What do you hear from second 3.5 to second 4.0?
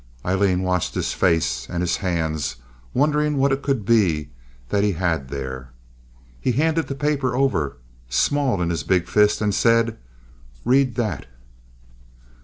it could